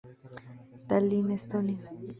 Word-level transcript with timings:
Tallinn, 0.87 1.29
Estonia. 1.37 1.79